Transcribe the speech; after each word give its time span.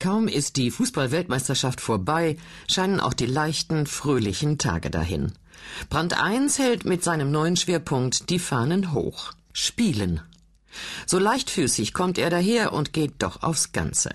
Kaum 0.00 0.28
ist 0.28 0.56
die 0.56 0.70
Fußball-Weltmeisterschaft 0.70 1.80
vorbei, 1.80 2.36
scheinen 2.68 3.00
auch 3.00 3.14
die 3.14 3.26
leichten, 3.26 3.84
fröhlichen 3.84 4.56
Tage 4.56 4.90
dahin. 4.90 5.32
Brand 5.90 6.20
1 6.22 6.60
hält 6.60 6.84
mit 6.84 7.02
seinem 7.02 7.32
neuen 7.32 7.56
Schwerpunkt 7.56 8.30
die 8.30 8.38
Fahnen 8.38 8.92
hoch. 8.92 9.32
Spielen. 9.52 10.20
So 11.04 11.18
leichtfüßig 11.18 11.94
kommt 11.94 12.16
er 12.16 12.30
daher 12.30 12.72
und 12.72 12.92
geht 12.92 13.14
doch 13.18 13.42
aufs 13.42 13.72
Ganze. 13.72 14.10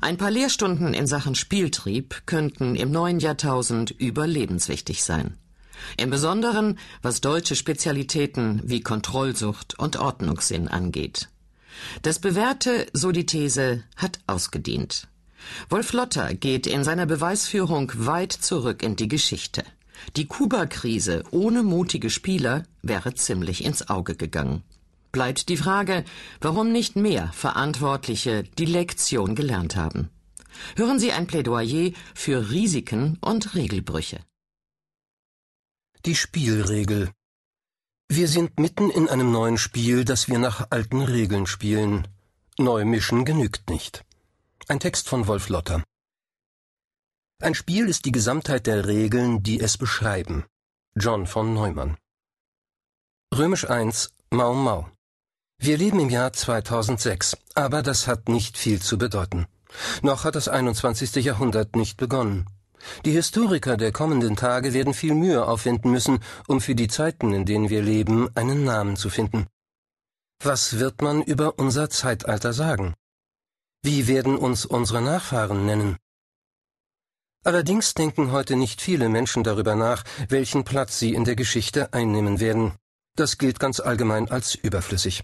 Ein 0.00 0.16
paar 0.16 0.32
Lehrstunden 0.32 0.94
in 0.94 1.06
Sachen 1.06 1.36
Spieltrieb 1.36 2.22
könnten 2.26 2.74
im 2.74 2.90
neuen 2.90 3.20
Jahrtausend 3.20 3.92
überlebenswichtig 3.92 5.04
sein. 5.04 5.38
Im 5.96 6.10
Besonderen, 6.10 6.76
was 7.02 7.20
deutsche 7.20 7.54
Spezialitäten 7.54 8.62
wie 8.64 8.80
Kontrollsucht 8.80 9.78
und 9.78 9.96
Ordnungssinn 9.96 10.66
angeht. 10.66 11.28
Das 12.02 12.18
Bewährte, 12.18 12.86
so 12.92 13.12
die 13.12 13.26
These, 13.26 13.84
hat 13.96 14.18
ausgedient. 14.26 15.08
Wolf 15.68 15.92
Lotter 15.92 16.34
geht 16.34 16.66
in 16.66 16.84
seiner 16.84 17.06
Beweisführung 17.06 17.92
weit 17.94 18.32
zurück 18.32 18.82
in 18.82 18.96
die 18.96 19.08
Geschichte. 19.08 19.64
Die 20.16 20.26
Kuba-Krise 20.26 21.24
ohne 21.30 21.62
mutige 21.62 22.10
Spieler 22.10 22.64
wäre 22.82 23.14
ziemlich 23.14 23.64
ins 23.64 23.88
Auge 23.88 24.16
gegangen. 24.16 24.62
Bleibt 25.12 25.48
die 25.48 25.56
Frage, 25.56 26.04
warum 26.40 26.72
nicht 26.72 26.96
mehr 26.96 27.30
Verantwortliche 27.32 28.42
die 28.58 28.64
Lektion 28.64 29.34
gelernt 29.34 29.76
haben. 29.76 30.10
Hören 30.76 30.98
Sie 30.98 31.12
ein 31.12 31.26
Plädoyer 31.26 31.92
für 32.14 32.50
Risiken 32.50 33.18
und 33.20 33.54
Regelbrüche. 33.54 34.20
Die 36.04 36.14
Spielregel 36.14 37.10
wir 38.08 38.28
sind 38.28 38.60
mitten 38.60 38.90
in 38.90 39.08
einem 39.08 39.32
neuen 39.32 39.58
Spiel, 39.58 40.04
das 40.04 40.28
wir 40.28 40.38
nach 40.38 40.68
alten 40.70 41.02
Regeln 41.02 41.46
spielen. 41.46 42.06
Neu 42.58 42.84
mischen 42.84 43.24
genügt 43.24 43.70
nicht. 43.70 44.04
Ein 44.68 44.78
Text 44.78 45.08
von 45.08 45.26
Wolf 45.26 45.48
Lotter. 45.48 45.82
Ein 47.42 47.54
Spiel 47.54 47.88
ist 47.88 48.04
die 48.04 48.12
Gesamtheit 48.12 48.66
der 48.66 48.86
Regeln, 48.86 49.42
die 49.42 49.60
es 49.60 49.76
beschreiben. 49.76 50.44
John 50.94 51.26
von 51.26 51.52
Neumann. 51.54 51.96
Römisch 53.34 53.68
1 53.68 54.12
Mau 54.30 54.54
Mau. 54.54 54.88
Wir 55.58 55.78
leben 55.78 55.98
im 55.98 56.10
Jahr 56.10 56.32
2006, 56.32 57.36
aber 57.54 57.82
das 57.82 58.06
hat 58.06 58.28
nicht 58.28 58.56
viel 58.58 58.80
zu 58.80 58.98
bedeuten. 58.98 59.46
Noch 60.02 60.24
hat 60.24 60.36
das 60.36 60.48
21. 60.48 61.16
Jahrhundert 61.24 61.74
nicht 61.74 61.96
begonnen. 61.96 62.48
Die 63.04 63.12
Historiker 63.12 63.76
der 63.76 63.92
kommenden 63.92 64.36
Tage 64.36 64.72
werden 64.74 64.94
viel 64.94 65.14
Mühe 65.14 65.46
aufwenden 65.46 65.90
müssen, 65.90 66.20
um 66.46 66.60
für 66.60 66.74
die 66.74 66.88
Zeiten, 66.88 67.32
in 67.32 67.44
denen 67.44 67.70
wir 67.70 67.82
leben, 67.82 68.28
einen 68.34 68.64
Namen 68.64 68.96
zu 68.96 69.10
finden. 69.10 69.46
Was 70.42 70.78
wird 70.78 71.02
man 71.02 71.22
über 71.22 71.58
unser 71.58 71.88
Zeitalter 71.90 72.52
sagen? 72.52 72.94
Wie 73.82 74.06
werden 74.06 74.36
uns 74.36 74.64
unsere 74.66 75.02
Nachfahren 75.02 75.66
nennen? 75.66 75.98
Allerdings 77.44 77.92
denken 77.92 78.32
heute 78.32 78.56
nicht 78.56 78.80
viele 78.80 79.08
Menschen 79.10 79.44
darüber 79.44 79.74
nach, 79.74 80.02
welchen 80.28 80.64
Platz 80.64 80.98
sie 80.98 81.12
in 81.12 81.24
der 81.24 81.36
Geschichte 81.36 81.92
einnehmen 81.92 82.40
werden. 82.40 82.72
Das 83.16 83.38
gilt 83.38 83.60
ganz 83.60 83.80
allgemein 83.80 84.30
als 84.30 84.54
überflüssig. 84.54 85.22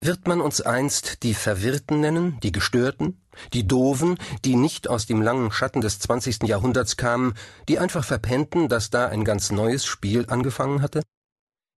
Wird 0.00 0.26
man 0.28 0.40
uns 0.40 0.60
einst 0.60 1.22
die 1.22 1.34
Verwirrten 1.34 2.00
nennen, 2.00 2.38
die 2.42 2.52
Gestörten, 2.52 3.22
die 3.52 3.66
Doofen, 3.66 4.18
die 4.44 4.56
nicht 4.56 4.88
aus 4.88 5.06
dem 5.06 5.22
langen 5.22 5.50
Schatten 5.50 5.80
des 5.80 5.98
20. 5.98 6.42
Jahrhunderts 6.42 6.96
kamen, 6.96 7.34
die 7.68 7.78
einfach 7.78 8.04
verpennten, 8.04 8.68
dass 8.68 8.90
da 8.90 9.06
ein 9.06 9.24
ganz 9.24 9.50
neues 9.50 9.86
Spiel 9.86 10.26
angefangen 10.28 10.82
hatte? 10.82 11.02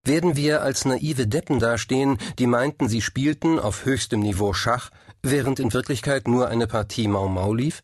Werden 0.04 0.36
wir 0.36 0.62
als 0.62 0.84
naive 0.84 1.26
Deppen 1.26 1.58
dastehen, 1.58 2.18
die 2.38 2.46
meinten, 2.46 2.88
sie 2.88 3.02
spielten 3.02 3.58
auf 3.58 3.84
höchstem 3.84 4.20
Niveau 4.20 4.52
Schach, 4.52 4.90
während 5.22 5.58
in 5.58 5.72
Wirklichkeit 5.72 6.28
nur 6.28 6.48
eine 6.48 6.66
Partie 6.66 7.08
Mau 7.08 7.28
Mau 7.28 7.52
lief? 7.52 7.82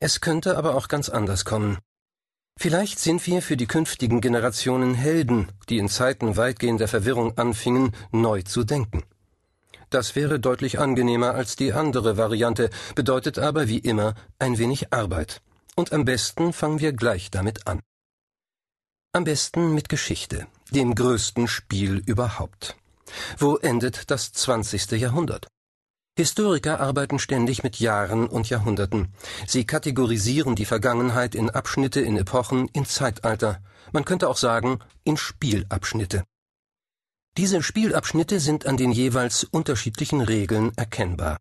Es 0.00 0.20
könnte 0.20 0.56
aber 0.56 0.74
auch 0.74 0.88
ganz 0.88 1.08
anders 1.08 1.44
kommen. 1.44 1.78
Vielleicht 2.62 2.98
sind 2.98 3.26
wir 3.26 3.40
für 3.40 3.56
die 3.56 3.66
künftigen 3.66 4.20
Generationen 4.20 4.92
Helden, 4.92 5.48
die 5.70 5.78
in 5.78 5.88
Zeiten 5.88 6.36
weitgehender 6.36 6.88
Verwirrung 6.88 7.38
anfingen, 7.38 7.92
neu 8.12 8.42
zu 8.42 8.64
denken. 8.64 9.02
Das 9.88 10.14
wäre 10.14 10.38
deutlich 10.38 10.78
angenehmer 10.78 11.34
als 11.34 11.56
die 11.56 11.72
andere 11.72 12.18
Variante, 12.18 12.68
bedeutet 12.94 13.38
aber 13.38 13.68
wie 13.68 13.78
immer 13.78 14.14
ein 14.38 14.58
wenig 14.58 14.92
Arbeit. 14.92 15.40
Und 15.74 15.94
am 15.94 16.04
besten 16.04 16.52
fangen 16.52 16.80
wir 16.80 16.92
gleich 16.92 17.30
damit 17.30 17.66
an. 17.66 17.80
Am 19.14 19.24
besten 19.24 19.72
mit 19.72 19.88
Geschichte, 19.88 20.46
dem 20.70 20.94
größten 20.94 21.48
Spiel 21.48 22.02
überhaupt. 22.04 22.76
Wo 23.38 23.56
endet 23.56 24.10
das 24.10 24.32
20. 24.32 24.90
Jahrhundert? 25.00 25.46
Historiker 26.20 26.80
arbeiten 26.80 27.18
ständig 27.18 27.62
mit 27.62 27.80
Jahren 27.80 28.26
und 28.26 28.50
Jahrhunderten. 28.50 29.08
Sie 29.46 29.64
kategorisieren 29.64 30.54
die 30.54 30.66
Vergangenheit 30.66 31.34
in 31.34 31.48
Abschnitte, 31.48 32.02
in 32.02 32.18
Epochen, 32.18 32.68
in 32.74 32.84
Zeitalter. 32.84 33.62
Man 33.90 34.04
könnte 34.04 34.28
auch 34.28 34.36
sagen, 34.36 34.80
in 35.02 35.16
Spielabschnitte. 35.16 36.24
Diese 37.38 37.62
Spielabschnitte 37.62 38.38
sind 38.38 38.66
an 38.66 38.76
den 38.76 38.92
jeweils 38.92 39.44
unterschiedlichen 39.44 40.20
Regeln 40.20 40.72
erkennbar. 40.76 41.38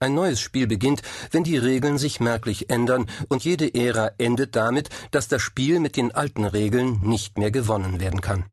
Ein 0.00 0.14
neues 0.14 0.40
Spiel 0.40 0.66
beginnt, 0.66 1.02
wenn 1.30 1.44
die 1.44 1.58
Regeln 1.58 1.98
sich 1.98 2.18
merklich 2.18 2.70
ändern, 2.70 3.10
und 3.28 3.44
jede 3.44 3.74
Ära 3.74 4.12
endet 4.16 4.56
damit, 4.56 4.88
dass 5.10 5.28
das 5.28 5.42
Spiel 5.42 5.78
mit 5.78 5.94
den 5.98 6.10
alten 6.14 6.46
Regeln 6.46 7.00
nicht 7.02 7.36
mehr 7.36 7.50
gewonnen 7.50 8.00
werden 8.00 8.22
kann. 8.22 8.46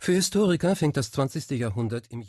Für 0.00 0.14
Historiker 0.14 0.74
fängt 0.74 0.96
das 0.96 1.12
20. 1.12 1.50
Jahrhundert 1.50 2.08
im 2.08 2.22
Jahr 2.22 2.26